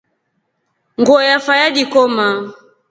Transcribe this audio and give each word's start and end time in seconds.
Nguo 0.99 1.19
yafa 1.29 1.53
yajikoma. 1.61 2.25